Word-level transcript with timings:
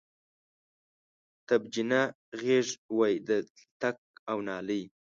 تبجنه 1.47 2.01
غیږ 2.41 2.67
وی 2.97 3.13
د 3.27 3.29
تلتک 3.55 3.97
او 4.29 4.37
نالۍ 4.47 4.83